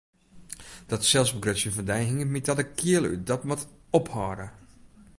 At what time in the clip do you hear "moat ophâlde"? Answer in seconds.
3.47-4.47